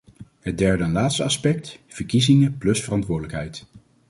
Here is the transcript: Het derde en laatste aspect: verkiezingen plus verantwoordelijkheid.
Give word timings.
Het 0.39 0.57
derde 0.57 0.83
en 0.83 0.91
laatste 0.91 1.23
aspect: 1.23 1.79
verkiezingen 1.87 2.57
plus 2.57 2.83
verantwoordelijkheid. 2.83 3.65